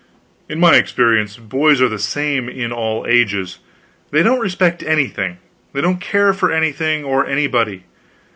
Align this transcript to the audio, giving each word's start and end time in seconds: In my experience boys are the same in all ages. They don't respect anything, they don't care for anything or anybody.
In 0.49 0.59
my 0.59 0.77
experience 0.77 1.37
boys 1.37 1.79
are 1.79 1.87
the 1.87 1.99
same 1.99 2.49
in 2.49 2.71
all 2.71 3.05
ages. 3.07 3.59
They 4.09 4.23
don't 4.23 4.39
respect 4.39 4.81
anything, 4.81 5.37
they 5.73 5.81
don't 5.81 6.01
care 6.01 6.33
for 6.33 6.51
anything 6.51 7.03
or 7.03 7.27
anybody. 7.27 7.83